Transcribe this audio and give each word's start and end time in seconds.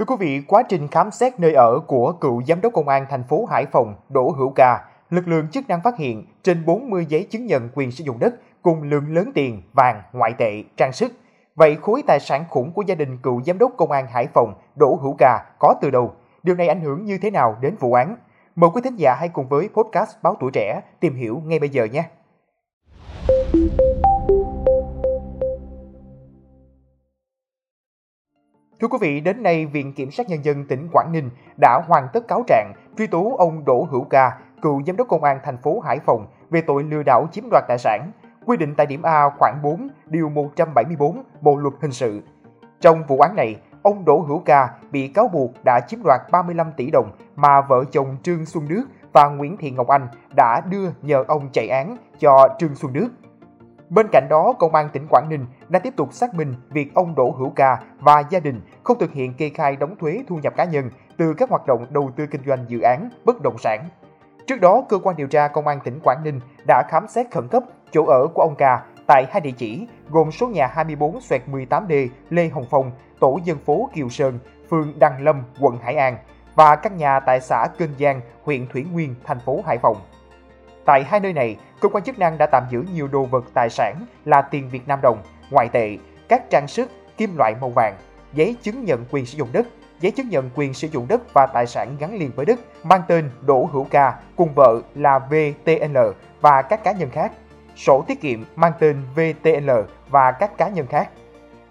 Thưa 0.00 0.06
quý 0.06 0.16
vị, 0.18 0.42
quá 0.46 0.62
trình 0.62 0.88
khám 0.88 1.10
xét 1.10 1.40
nơi 1.40 1.52
ở 1.52 1.80
của 1.86 2.12
cựu 2.12 2.42
giám 2.42 2.60
đốc 2.60 2.72
công 2.72 2.88
an 2.88 3.06
thành 3.10 3.24
phố 3.24 3.44
Hải 3.44 3.66
Phòng 3.72 3.94
Đỗ 4.08 4.30
Hữu 4.30 4.50
Ca, 4.50 4.84
lực 5.10 5.28
lượng 5.28 5.48
chức 5.48 5.68
năng 5.68 5.80
phát 5.84 5.96
hiện 5.96 6.26
trên 6.42 6.66
40 6.66 7.06
giấy 7.08 7.26
chứng 7.30 7.46
nhận 7.46 7.68
quyền 7.74 7.90
sử 7.90 8.04
dụng 8.04 8.18
đất 8.18 8.34
cùng 8.62 8.82
lượng 8.82 9.14
lớn 9.14 9.30
tiền, 9.34 9.62
vàng, 9.72 10.02
ngoại 10.12 10.34
tệ, 10.38 10.62
trang 10.76 10.92
sức. 10.92 11.12
Vậy 11.54 11.76
khối 11.82 12.02
tài 12.06 12.20
sản 12.20 12.44
khủng 12.48 12.72
của 12.72 12.82
gia 12.82 12.94
đình 12.94 13.18
cựu 13.18 13.42
giám 13.42 13.58
đốc 13.58 13.72
công 13.76 13.90
an 13.90 14.06
Hải 14.06 14.26
Phòng 14.26 14.54
Đỗ 14.76 14.98
Hữu 15.02 15.14
Ca 15.18 15.44
có 15.58 15.74
từ 15.80 15.90
đâu? 15.90 16.12
Điều 16.42 16.54
này 16.54 16.68
ảnh 16.68 16.80
hưởng 16.80 17.04
như 17.04 17.18
thế 17.22 17.30
nào 17.30 17.56
đến 17.60 17.76
vụ 17.80 17.92
án? 17.92 18.16
Mời 18.56 18.70
quý 18.74 18.80
thính 18.84 18.96
giả 18.96 19.14
hãy 19.18 19.28
cùng 19.28 19.48
với 19.48 19.68
podcast 19.68 20.10
Báo 20.22 20.36
Tuổi 20.40 20.50
Trẻ 20.52 20.80
tìm 21.00 21.14
hiểu 21.14 21.42
ngay 21.44 21.58
bây 21.58 21.68
giờ 21.68 21.84
nhé! 21.84 22.04
Thưa 28.80 28.88
quý 28.88 28.98
vị, 29.00 29.20
đến 29.20 29.42
nay 29.42 29.66
Viện 29.66 29.92
Kiểm 29.92 30.10
sát 30.10 30.28
Nhân 30.28 30.44
dân 30.44 30.64
tỉnh 30.64 30.88
Quảng 30.92 31.12
Ninh 31.12 31.30
đã 31.56 31.82
hoàn 31.86 32.08
tất 32.12 32.28
cáo 32.28 32.42
trạng 32.46 32.72
truy 32.98 33.06
tố 33.06 33.36
ông 33.38 33.64
Đỗ 33.64 33.86
Hữu 33.90 34.04
Ca, 34.04 34.38
cựu 34.62 34.82
giám 34.86 34.96
đốc 34.96 35.08
công 35.08 35.24
an 35.24 35.38
thành 35.44 35.56
phố 35.56 35.80
Hải 35.80 35.98
Phòng 35.98 36.26
về 36.50 36.60
tội 36.60 36.84
lừa 36.84 37.02
đảo 37.02 37.28
chiếm 37.32 37.44
đoạt 37.50 37.64
tài 37.68 37.78
sản, 37.78 38.10
quy 38.46 38.56
định 38.56 38.74
tại 38.76 38.86
điểm 38.86 39.02
A 39.02 39.30
khoảng 39.38 39.62
4, 39.62 39.88
điều 40.06 40.28
174 40.28 41.22
Bộ 41.40 41.56
luật 41.56 41.74
hình 41.80 41.92
sự. 41.92 42.22
Trong 42.80 43.02
vụ 43.08 43.18
án 43.18 43.36
này, 43.36 43.56
ông 43.82 44.04
Đỗ 44.04 44.18
Hữu 44.28 44.38
Ca 44.38 44.68
bị 44.90 45.08
cáo 45.08 45.28
buộc 45.28 45.50
đã 45.64 45.80
chiếm 45.88 46.00
đoạt 46.04 46.20
35 46.30 46.72
tỷ 46.76 46.90
đồng 46.90 47.12
mà 47.36 47.60
vợ 47.60 47.84
chồng 47.92 48.16
Trương 48.22 48.46
Xuân 48.46 48.68
Đức 48.68 48.84
và 49.12 49.28
Nguyễn 49.28 49.56
Thị 49.56 49.70
Ngọc 49.70 49.88
Anh 49.88 50.08
đã 50.36 50.60
đưa 50.70 50.90
nhờ 51.02 51.24
ông 51.28 51.48
chạy 51.52 51.68
án 51.68 51.96
cho 52.18 52.48
Trương 52.58 52.74
Xuân 52.74 52.92
Đức. 52.92 53.08
Bên 53.90 54.06
cạnh 54.12 54.26
đó, 54.30 54.52
Công 54.58 54.74
an 54.74 54.88
tỉnh 54.92 55.06
Quảng 55.10 55.28
Ninh 55.28 55.46
đã 55.68 55.78
tiếp 55.78 55.96
tục 55.96 56.12
xác 56.12 56.34
minh 56.34 56.54
việc 56.68 56.94
ông 56.94 57.14
Đỗ 57.14 57.30
Hữu 57.38 57.50
Ca 57.56 57.78
và 57.98 58.22
gia 58.30 58.40
đình 58.40 58.60
không 58.82 58.98
thực 58.98 59.12
hiện 59.12 59.34
kê 59.34 59.48
khai 59.48 59.76
đóng 59.76 59.96
thuế 60.00 60.24
thu 60.28 60.36
nhập 60.36 60.56
cá 60.56 60.64
nhân 60.64 60.90
từ 61.16 61.34
các 61.34 61.50
hoạt 61.50 61.66
động 61.66 61.86
đầu 61.90 62.10
tư 62.16 62.26
kinh 62.26 62.40
doanh 62.46 62.64
dự 62.68 62.80
án 62.80 63.10
bất 63.24 63.42
động 63.42 63.58
sản. 63.58 63.88
Trước 64.46 64.60
đó, 64.60 64.84
cơ 64.88 64.98
quan 64.98 65.16
điều 65.16 65.26
tra 65.26 65.48
Công 65.48 65.66
an 65.66 65.80
tỉnh 65.84 66.00
Quảng 66.02 66.20
Ninh 66.24 66.40
đã 66.66 66.82
khám 66.88 67.08
xét 67.08 67.26
khẩn 67.30 67.48
cấp 67.48 67.62
chỗ 67.92 68.04
ở 68.06 68.26
của 68.34 68.42
ông 68.42 68.54
Ca 68.58 68.82
tại 69.06 69.26
hai 69.30 69.40
địa 69.40 69.50
chỉ 69.50 69.86
gồm 70.08 70.30
số 70.30 70.48
nhà 70.48 70.66
24 70.66 71.18
18D 71.52 72.08
Lê 72.30 72.48
Hồng 72.48 72.66
Phong, 72.70 72.90
tổ 73.20 73.38
dân 73.44 73.58
phố 73.58 73.90
Kiều 73.94 74.08
Sơn, 74.08 74.38
phường 74.70 74.98
Đăng 74.98 75.22
Lâm, 75.22 75.42
quận 75.60 75.78
Hải 75.78 75.96
An 75.96 76.16
và 76.54 76.76
căn 76.76 76.96
nhà 76.96 77.20
tại 77.20 77.40
xã 77.40 77.66
Kênh 77.78 77.90
Giang, 77.98 78.20
huyện 78.44 78.66
Thủy 78.66 78.86
Nguyên, 78.92 79.14
thành 79.24 79.40
phố 79.40 79.60
Hải 79.66 79.78
Phòng. 79.78 79.96
Tại 80.84 81.04
hai 81.04 81.20
nơi 81.20 81.32
này, 81.32 81.56
cơ 81.80 81.88
quan 81.88 82.04
chức 82.04 82.18
năng 82.18 82.38
đã 82.38 82.46
tạm 82.46 82.62
giữ 82.70 82.84
nhiều 82.94 83.08
đồ 83.08 83.24
vật 83.24 83.44
tài 83.54 83.70
sản 83.70 83.94
là 84.24 84.42
tiền 84.42 84.68
Việt 84.68 84.88
Nam 84.88 84.98
đồng, 85.02 85.22
ngoại 85.50 85.68
tệ, 85.68 85.98
các 86.28 86.50
trang 86.50 86.68
sức, 86.68 86.90
kim 87.16 87.36
loại 87.38 87.54
màu 87.60 87.70
vàng, 87.70 87.94
giấy 88.32 88.56
chứng 88.62 88.84
nhận 88.84 89.04
quyền 89.10 89.26
sử 89.26 89.38
dụng 89.38 89.48
đất, 89.52 89.66
giấy 90.00 90.12
chứng 90.12 90.28
nhận 90.28 90.50
quyền 90.54 90.74
sử 90.74 90.88
dụng 90.88 91.06
đất 91.08 91.32
và 91.34 91.46
tài 91.46 91.66
sản 91.66 91.96
gắn 91.98 92.18
liền 92.18 92.30
với 92.36 92.46
đất 92.46 92.60
mang 92.82 93.02
tên 93.08 93.30
Đỗ 93.46 93.68
Hữu 93.72 93.84
Ca 93.90 94.14
cùng 94.36 94.54
vợ 94.54 94.80
là 94.94 95.18
VTN 95.18 95.96
và 96.40 96.62
các 96.62 96.84
cá 96.84 96.92
nhân 96.92 97.10
khác, 97.10 97.32
sổ 97.76 98.04
tiết 98.06 98.20
kiệm 98.20 98.44
mang 98.56 98.72
tên 98.78 99.02
VTN 99.14 99.68
và 100.08 100.32
các 100.32 100.58
cá 100.58 100.68
nhân 100.68 100.86
khác. 100.86 101.08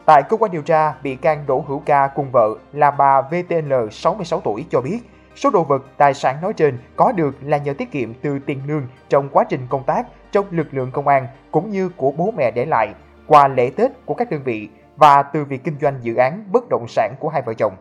Tại 0.06 0.23
cơ 0.30 0.38
quan 0.38 0.52
điều 0.52 0.62
tra, 0.62 0.94
bị 1.04 1.16
can 1.16 1.44
Đỗ 1.48 1.64
Hữu 1.68 1.82
Ca 1.86 2.08
cùng 2.08 2.32
vợ 2.32 2.50
là 2.73 2.92
bà 2.92 3.22
VTN 3.22 3.90
66 3.92 4.42
tuổi 4.42 4.66
cho 4.70 4.82
biết 4.82 5.00
Số 5.40 5.50
đồ 5.50 5.64
vật, 5.64 5.86
tài 5.98 6.14
sản 6.14 6.42
nói 6.42 6.54
trên 6.54 6.78
có 6.95 7.12
được 7.12 7.36
là 7.42 7.58
nhờ 7.58 7.73
tiết 7.73 7.92
kiệm 7.92 8.14
từ 8.14 8.40
tiền 8.40 8.59
lương 8.68 8.88
trong 9.09 9.30
quá 9.30 9.44
trình 9.50 9.62
công 9.70 9.84
tác 9.84 10.08
trong 10.32 10.45
lực 10.50 10.68
lượng 10.72 10.92
công 10.92 11.08
an 11.08 11.28
cũng 11.52 11.70
như 11.70 11.90
của 11.90 12.12
bố 12.12 12.32
mẹ 12.38 12.52
để 12.52 12.66
lại 12.66 12.94
qua 13.28 13.48
lễ 13.48 13.72
Tết 13.76 13.92
của 14.06 14.14
các 14.14 14.32
đơn 14.32 14.44
vị 14.44 14.70
và 14.95 15.23
từ 15.23 15.45
việc 15.45 15.64
kinh 15.64 15.76
doanh 15.82 16.00
dự 16.02 16.16
án 16.16 16.44
bất 16.52 16.64
động 16.70 16.86
sản 16.88 17.14
của 17.20 17.30
hai 17.30 17.42
vợ 17.42 17.54
chồng. 17.54 17.73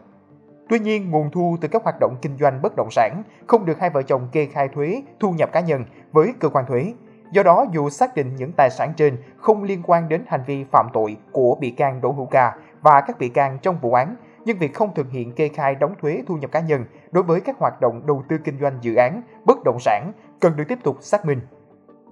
Tuy 0.68 0.78
nhiên, 0.78 1.10
nguồn 1.10 1.30
thu 1.30 1.56
từ 1.60 1.68
các 1.68 1.84
hoạt 1.84 1.96
động 2.00 2.16
kinh 2.22 2.36
doanh 2.36 2.62
bất 2.62 2.76
động 2.76 2.88
sản 2.90 3.22
không 3.46 3.66
được 3.66 3.80
hai 3.80 3.90
vợ 3.90 4.02
chồng 4.02 4.28
kê 4.32 4.46
khai 4.46 4.68
thuế 4.68 5.02
thu 5.20 5.30
nhập 5.30 5.52
cá 5.52 5.60
nhân 5.60 5.84
với 6.12 6.32
cơ 6.40 6.48
quan 6.48 6.66
thuế. 6.66 6.92
Do 7.32 7.42
đó, 7.42 7.66
dù 7.72 7.90
xác 7.90 8.14
định 8.14 8.36
những 8.36 8.52
tài 8.52 8.70
sản 8.70 8.92
trên 8.96 9.16
không 9.36 9.62
liên 9.62 9.82
quan 9.86 10.08
đến 10.08 10.24
hành 10.26 10.42
vi 10.46 10.64
phạm 10.64 10.86
tội 10.92 11.16
của 11.32 11.56
bị 11.60 11.70
can 11.70 12.00
Đỗ 12.00 12.12
Hữu 12.12 12.26
Ca 12.26 12.54
và 12.80 13.00
các 13.00 13.18
bị 13.18 13.28
can 13.28 13.58
trong 13.62 13.78
vụ 13.80 13.92
án, 13.92 14.16
nhưng 14.44 14.58
việc 14.58 14.74
không 14.74 14.94
thực 14.94 15.10
hiện 15.10 15.32
kê 15.32 15.48
khai 15.48 15.74
đóng 15.74 15.94
thuế 16.02 16.22
thu 16.26 16.36
nhập 16.36 16.52
cá 16.52 16.60
nhân 16.60 16.84
đối 17.10 17.24
với 17.24 17.40
các 17.40 17.56
hoạt 17.58 17.80
động 17.80 18.06
đầu 18.06 18.22
tư 18.28 18.38
kinh 18.44 18.60
doanh 18.60 18.78
dự 18.80 18.94
án 18.94 19.22
bất 19.44 19.58
động 19.64 19.78
sản 19.80 20.12
cần 20.40 20.56
được 20.56 20.64
tiếp 20.68 20.78
tục 20.82 20.96
xác 21.00 21.26
minh. 21.26 21.40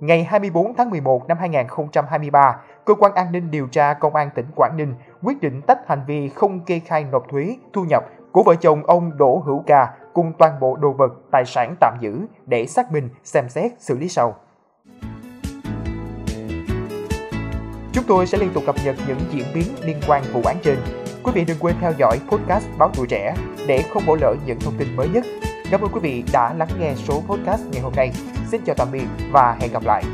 Ngày 0.00 0.24
24 0.24 0.74
tháng 0.74 0.90
11 0.90 1.28
năm 1.28 1.38
2023, 1.38 2.60
Cơ 2.84 2.94
quan 2.94 3.14
An 3.14 3.32
ninh 3.32 3.50
điều 3.50 3.66
tra 3.66 3.94
Công 3.94 4.14
an 4.14 4.30
tỉnh 4.34 4.46
Quảng 4.56 4.76
Ninh 4.76 4.94
quyết 5.22 5.40
định 5.40 5.62
tách 5.62 5.88
hành 5.88 6.02
vi 6.06 6.28
không 6.28 6.60
kê 6.60 6.78
khai 6.78 7.04
nộp 7.04 7.28
thuế 7.28 7.56
thu 7.72 7.84
nhập 7.84 8.04
của 8.32 8.42
vợ 8.42 8.54
chồng 8.54 8.86
ông 8.86 9.16
Đỗ 9.16 9.42
Hữu 9.46 9.62
Ca 9.66 9.94
cùng 10.12 10.32
toàn 10.38 10.60
bộ 10.60 10.76
đồ 10.76 10.92
vật, 10.92 11.12
tài 11.32 11.44
sản 11.44 11.76
tạm 11.80 11.96
giữ 12.00 12.26
để 12.46 12.66
xác 12.66 12.92
minh, 12.92 13.08
xem 13.24 13.48
xét, 13.48 13.72
xử 13.78 13.98
lý 13.98 14.08
sau. 14.08 14.34
Tôi 18.06 18.26
sẽ 18.26 18.38
liên 18.38 18.50
tục 18.54 18.62
cập 18.66 18.76
nhật 18.84 18.96
những 19.08 19.18
diễn 19.32 19.44
biến 19.54 19.64
liên 19.84 19.96
quan 20.06 20.22
vụ 20.32 20.42
án 20.44 20.56
trên 20.62 20.78
Quý 21.26 21.32
vị 21.34 21.44
đừng 21.44 21.58
quên 21.60 21.76
theo 21.80 21.92
dõi 21.98 22.20
podcast 22.28 22.66
Báo 22.78 22.90
Tuổi 22.94 23.06
Trẻ 23.06 23.34
để 23.66 23.82
không 23.90 24.06
bỏ 24.06 24.16
lỡ 24.20 24.34
những 24.46 24.60
thông 24.60 24.74
tin 24.78 24.96
mới 24.96 25.08
nhất. 25.08 25.24
Cảm 25.70 25.80
ơn 25.80 25.90
quý 25.92 26.00
vị 26.02 26.24
đã 26.32 26.54
lắng 26.54 26.68
nghe 26.80 26.94
số 26.94 27.22
podcast 27.28 27.62
ngày 27.72 27.82
hôm 27.82 27.92
nay. 27.96 28.12
Xin 28.50 28.60
chào 28.66 28.74
tạm 28.78 28.88
biệt 28.92 29.06
và 29.32 29.56
hẹn 29.60 29.72
gặp 29.72 29.82
lại. 29.84 30.04